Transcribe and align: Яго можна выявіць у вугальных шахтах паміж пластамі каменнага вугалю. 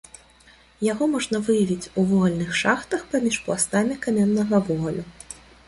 Яго 0.91 1.03
можна 1.15 1.41
выявіць 1.49 1.91
у 1.91 2.07
вугальных 2.13 2.57
шахтах 2.61 3.05
паміж 3.13 3.39
пластамі 3.45 4.01
каменнага 4.09 4.65
вугалю. 4.71 5.03